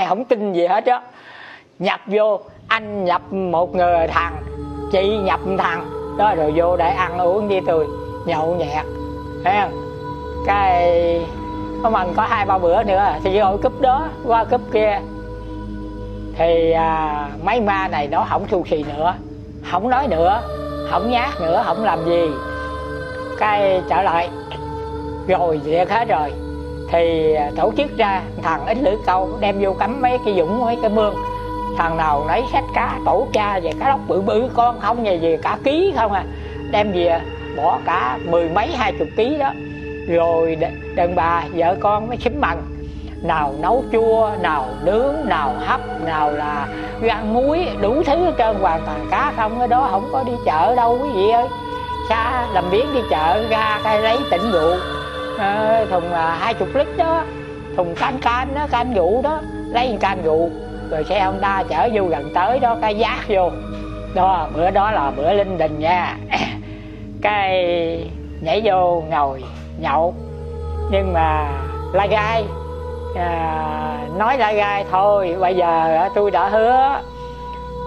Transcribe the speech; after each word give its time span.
ai 0.00 0.08
không 0.08 0.24
tin 0.24 0.52
gì 0.52 0.66
hết 0.66 0.86
á. 0.86 1.00
Nhập 1.78 2.00
vô 2.06 2.40
anh 2.68 3.04
nhập 3.04 3.32
một 3.32 3.74
người 3.74 4.06
thằng 4.08 4.42
chị 4.92 5.18
nhập 5.18 5.40
một 5.44 5.56
thằng. 5.58 5.90
Đó 6.18 6.34
rồi 6.34 6.52
vô 6.56 6.76
để 6.76 6.90
ăn 6.90 7.18
uống 7.18 7.48
với 7.48 7.60
tôi. 7.66 7.86
Nhậu 8.26 8.54
nhẹt 8.54 8.84
thấy 9.44 9.54
không? 9.60 9.72
Cái 10.46 11.26
có 11.82 11.90
mình 11.90 12.12
có 12.16 12.22
hai 12.22 12.46
ba 12.46 12.58
bữa 12.58 12.82
nữa 12.82 13.04
thì 13.24 13.40
vô 13.40 13.56
cúp 13.62 13.80
đó 13.80 14.08
qua 14.26 14.44
cúp 14.44 14.60
kia. 14.72 15.00
Thì 16.36 16.70
à, 16.70 17.28
mấy 17.44 17.60
ma 17.60 17.88
này 17.88 18.08
nó 18.08 18.26
không 18.28 18.46
thu 18.50 18.64
xì 18.70 18.84
nữa 18.96 19.14
không 19.70 19.88
nói 19.88 20.06
nữa 20.08 20.42
không 20.90 21.10
nhát 21.10 21.40
nữa 21.40 21.62
không 21.66 21.84
làm 21.84 22.04
gì. 22.04 22.30
Cái 23.38 23.82
trở 23.88 24.02
lại. 24.02 24.28
Rồi 25.28 25.60
việc 25.64 25.90
hết 25.90 26.08
rồi 26.08 26.32
thì 26.90 27.34
à, 27.34 27.50
tổ 27.56 27.72
chức 27.76 27.96
ra, 27.96 28.22
thằng 28.42 28.66
ít 28.66 28.76
lưỡi 28.82 28.94
câu 29.06 29.28
đem 29.40 29.56
vô 29.60 29.72
cắm 29.72 30.02
mấy 30.02 30.18
cái 30.24 30.34
dũng, 30.38 30.64
mấy 30.64 30.78
cái 30.82 30.90
mương 30.90 31.14
thằng 31.78 31.96
nào 31.96 32.24
lấy 32.28 32.42
sách 32.52 32.64
cá, 32.74 32.98
tổ 33.06 33.26
cha 33.32 33.60
về 33.60 33.72
cá 33.80 33.88
lóc 33.88 34.00
bự 34.08 34.20
bự, 34.20 34.48
con 34.54 34.80
không 34.80 35.04
về 35.04 35.18
về 35.18 35.38
cả 35.42 35.58
ký 35.64 35.92
không 35.96 36.12
à. 36.12 36.24
Đem 36.70 36.92
về, 36.92 37.20
bỏ 37.56 37.78
cả 37.84 38.18
mười 38.24 38.48
mấy, 38.48 38.66
hai 38.66 38.92
chục 38.98 39.08
ký 39.16 39.36
đó. 39.38 39.52
Rồi 40.08 40.56
đàn 40.94 41.14
bà, 41.14 41.44
vợ 41.54 41.76
con 41.80 42.08
mới 42.08 42.16
xính 42.16 42.40
bằng 42.40 42.62
nào 43.22 43.54
nấu 43.58 43.84
chua, 43.92 44.30
nào 44.40 44.66
nướng, 44.82 45.14
nào 45.24 45.54
hấp, 45.58 45.80
nào 46.06 46.32
là 46.32 46.68
ăn 47.08 47.34
muối, 47.34 47.66
đủ 47.80 48.02
thứ 48.06 48.16
hết 48.16 48.32
trơn. 48.38 48.56
Hoàn 48.60 48.80
toàn 48.86 49.06
cá 49.10 49.32
không, 49.36 49.58
cái 49.58 49.68
đó 49.68 49.88
không 49.90 50.08
có 50.12 50.22
đi 50.22 50.32
chợ 50.44 50.74
đâu, 50.74 50.98
quý 51.02 51.08
vị 51.14 51.30
ơi. 51.30 51.48
Xa 52.08 52.46
làm 52.52 52.64
biến 52.70 52.86
đi 52.94 53.00
chợ 53.10 53.44
ra 53.50 53.80
cái 53.84 54.02
lấy 54.02 54.18
tỉnh 54.30 54.52
rượu 54.52 54.76
à, 55.40 55.84
thùng 55.90 56.12
là 56.12 56.36
hai 56.40 56.54
chục 56.54 56.68
lít 56.74 56.86
đó. 56.96 57.22
Thùng 57.76 57.94
can 57.94 58.18
can 58.22 58.54
đó 58.54 58.66
can 58.70 58.94
vụ 58.94 59.22
đó. 59.22 59.40
Lấy 59.72 59.96
can 60.00 60.22
vụ 60.22 60.50
rồi 60.90 61.04
xe 61.04 61.20
honda 61.20 61.62
chở 61.68 61.88
vô 61.92 62.04
gần 62.04 62.30
tới 62.34 62.58
đó 62.58 62.76
cái 62.80 62.98
giác 62.98 63.18
vô. 63.28 63.50
Đó 64.14 64.48
bữa 64.54 64.70
đó 64.70 64.90
là 64.90 65.12
bữa 65.16 65.32
linh 65.32 65.58
đình 65.58 65.78
nha. 65.78 66.16
Cái 67.22 67.64
nhảy 68.40 68.60
vô 68.64 69.02
ngồi 69.10 69.44
nhậu. 69.80 70.14
Nhưng 70.90 71.12
mà 71.12 71.48
la 71.92 72.06
gai 72.06 72.44
à, 73.16 73.98
nói 74.18 74.38
la 74.38 74.52
gai 74.52 74.84
thôi 74.90 75.36
bây 75.40 75.56
giờ 75.56 75.96
à, 75.96 76.08
tôi 76.14 76.30
đã 76.30 76.48
hứa. 76.48 77.00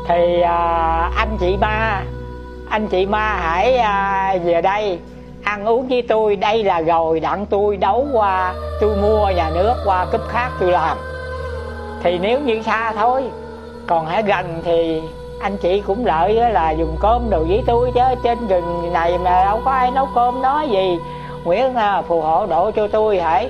Thì 0.07 0.41
à, 0.41 1.11
anh 1.15 1.37
chị 1.39 1.57
ba 1.59 2.01
anh 2.69 2.87
chị 2.87 3.05
ma 3.05 3.35
hãy 3.35 3.77
à, 3.77 4.35
về 4.43 4.61
đây 4.61 4.99
ăn 5.43 5.65
uống 5.65 5.87
với 5.87 6.01
tôi, 6.01 6.35
đây 6.35 6.63
là 6.63 6.81
rồi, 6.81 7.19
đặng 7.19 7.45
tôi 7.45 7.77
đấu 7.77 8.07
qua, 8.13 8.53
tôi 8.81 8.95
mua 8.97 9.29
nhà 9.29 9.49
nước 9.53 9.73
qua 9.85 10.05
cúp 10.11 10.21
khác 10.29 10.49
tôi 10.59 10.71
làm. 10.71 10.97
Thì 12.03 12.19
nếu 12.19 12.39
như 12.39 12.61
xa 12.61 12.91
thôi, 12.91 13.23
còn 13.87 14.05
hãy 14.05 14.23
gần 14.23 14.61
thì 14.65 15.01
anh 15.39 15.57
chị 15.57 15.81
cũng 15.87 16.05
lợi 16.05 16.33
là 16.33 16.71
dùng 16.71 16.97
cơm 16.99 17.29
đồ 17.29 17.39
với 17.39 17.63
tôi 17.67 17.91
chứ, 17.95 18.01
trên 18.23 18.47
rừng 18.47 18.93
này 18.93 19.17
mà 19.17 19.45
đâu 19.45 19.61
có 19.65 19.71
ai 19.71 19.91
nấu 19.91 20.07
cơm 20.15 20.41
nói 20.41 20.69
gì. 20.69 20.97
Nguyễn 21.43 21.75
à, 21.75 22.01
phù 22.01 22.21
hộ 22.21 22.45
độ 22.45 22.71
cho 22.71 22.87
tôi 22.87 23.19
hãy 23.19 23.49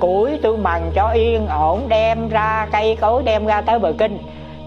củi 0.00 0.38
tôi 0.42 0.56
mần 0.56 0.90
cho 0.94 1.08
yên, 1.14 1.46
ổn, 1.48 1.80
đem 1.88 2.28
ra 2.28 2.66
cây 2.72 2.96
cối, 3.00 3.22
đem 3.22 3.46
ra 3.46 3.60
tới 3.60 3.78
bờ 3.78 3.92
kinh. 3.98 4.18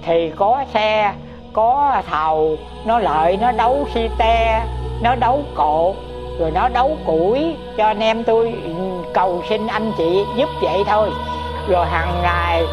Thì 0.06 0.32
có 0.36 0.64
xe, 0.74 1.14
có 1.54 2.02
thầu, 2.10 2.56
nó 2.86 3.00
lợi, 3.00 3.38
nó 3.42 3.52
đấu 3.52 3.88
xi 3.94 4.10
te, 4.18 4.66
nó 5.02 5.16
đấu 5.16 5.42
cột 5.56 5.96
rồi 6.40 6.52
nó 6.52 6.70
đấu 6.70 6.98
củi 7.06 7.56
cho 7.78 7.86
anh 7.86 8.00
em 8.00 8.24
tôi, 8.24 8.54
cầu 9.14 9.44
xin 9.50 9.68
anh 9.68 9.92
chị 9.98 10.24
giúp 10.38 10.50
vậy 10.62 10.84
thôi. 10.88 11.10
Rồi 11.68 11.86
hàng 11.86 12.14
ngày 12.24 12.64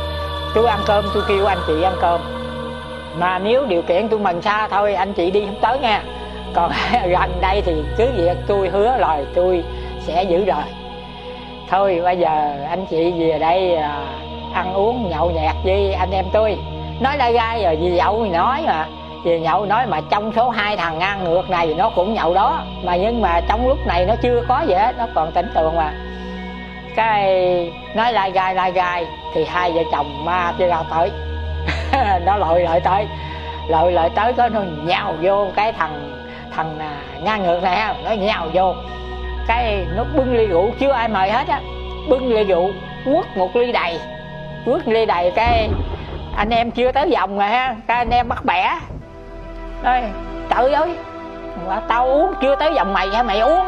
tôi 0.54 0.66
ăn 0.66 0.80
cơm, 0.86 1.04
tôi 1.14 1.22
kêu 1.28 1.46
anh 1.46 1.58
chị 1.66 1.82
ăn 1.82 1.94
cơm. 2.00 2.20
Mà 3.18 3.38
nếu 3.38 3.66
điều 3.66 3.82
kiện 3.82 4.08
tôi 4.08 4.20
mần 4.20 4.42
xa 4.42 4.68
thôi, 4.68 4.94
anh 4.94 5.12
chị 5.12 5.30
đi 5.30 5.40
không 5.46 5.60
tới 5.60 5.78
nha 5.78 6.02
còn 6.56 6.70
gần 7.08 7.30
đây 7.40 7.62
thì 7.66 7.72
cứ 7.96 8.08
việc 8.16 8.36
tôi 8.46 8.68
hứa 8.68 8.96
lời 8.98 9.24
tôi 9.34 9.64
sẽ 10.00 10.22
giữ 10.22 10.44
lời. 10.44 10.64
Thôi, 11.68 12.00
bây 12.02 12.16
giờ 12.16 12.56
anh 12.68 12.86
chị 12.90 13.12
về 13.18 13.38
đây 13.38 13.74
à, 13.74 14.06
ăn 14.52 14.74
uống 14.74 15.10
nhậu 15.10 15.30
nhẹt 15.30 15.54
với 15.64 15.92
anh 15.92 16.10
em 16.10 16.24
tôi. 16.32 16.56
Nói 17.00 17.16
ra 17.16 17.30
gai 17.30 17.62
rồi, 17.62 17.76
gì 17.76 17.96
dậu 17.96 18.24
thì 18.24 18.30
nói 18.30 18.62
mà 18.66 18.86
thì 19.26 19.40
nhậu 19.40 19.66
nói 19.66 19.86
mà 19.86 20.00
trong 20.10 20.32
số 20.32 20.50
hai 20.50 20.76
thằng 20.76 20.98
ngang 20.98 21.24
ngược 21.24 21.50
này 21.50 21.74
nó 21.78 21.90
cũng 21.90 22.14
nhậu 22.14 22.34
đó. 22.34 22.62
Mà 22.84 22.96
nhưng 22.96 23.22
mà 23.22 23.40
trong 23.48 23.68
lúc 23.68 23.78
này 23.86 24.06
nó 24.06 24.14
chưa 24.22 24.42
có 24.48 24.60
gì 24.60 24.74
hết, 24.74 24.94
nó 24.98 25.06
còn 25.14 25.32
tỉnh 25.32 25.50
tường 25.54 25.76
mà. 25.76 25.92
Cái 26.96 27.72
nói 27.94 28.12
lai 28.12 28.30
gai 28.30 28.54
lai 28.54 28.72
gai, 28.72 29.06
thì 29.34 29.44
hai 29.44 29.72
vợ 29.72 29.82
chồng 29.92 30.24
ma 30.24 30.52
chưa 30.58 30.68
ra 30.68 30.82
tới. 30.90 31.10
Nó 32.26 32.36
lội 32.36 32.62
lại 32.62 32.80
tới. 32.80 33.06
Lội 33.68 33.92
lại 33.92 34.10
tới 34.14 34.32
có 34.32 34.48
nó 34.48 34.60
nhào 34.84 35.14
vô 35.22 35.46
cái 35.56 35.72
thằng 35.72 36.24
thằng 36.56 36.78
à, 36.78 36.96
ngang 37.22 37.42
ngược 37.42 37.62
này 37.62 37.76
ha 37.76 37.94
nó 38.04 38.10
nhào 38.10 38.48
vô. 38.52 38.74
Cái 39.46 39.86
nó 39.96 40.04
bưng 40.16 40.36
ly 40.36 40.46
rượu, 40.46 40.70
chưa 40.80 40.90
ai 40.90 41.08
mời 41.08 41.30
hết 41.30 41.48
á. 41.48 41.60
Bưng 42.08 42.28
ly 42.28 42.44
rượu, 42.44 42.70
quất 43.04 43.36
một 43.36 43.56
ly 43.56 43.72
đầy. 43.72 43.98
Quất 44.64 44.88
ly 44.88 45.06
đầy 45.06 45.30
cái 45.30 45.68
anh 46.36 46.50
em 46.50 46.70
chưa 46.70 46.92
tới 46.92 47.10
vòng 47.10 47.38
rồi 47.38 47.48
ha. 47.48 47.76
Cái 47.86 47.96
anh 47.96 48.10
em 48.10 48.28
bắt 48.28 48.44
bẻ 48.44 48.78
đây 49.82 50.02
trời 50.50 50.72
ơi. 50.72 50.96
Tao 51.88 52.06
uống 52.06 52.34
chưa 52.42 52.56
tới 52.56 52.74
vòng 52.74 52.92
mày 52.92 53.08
hả? 53.08 53.22
Mày 53.22 53.40
uống. 53.40 53.66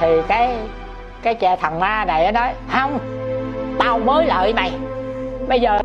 Thì 0.00 0.22
cái 0.28 0.56
cái 1.22 1.34
cha 1.34 1.56
thằng 1.56 1.80
ma 1.80 2.04
này 2.04 2.24
nó 2.24 2.40
nói, 2.40 2.52
không, 2.72 2.98
tao 3.78 3.98
mới 3.98 4.26
lợi 4.26 4.52
mày. 4.54 4.72
Bây 5.48 5.60
giờ 5.60 5.78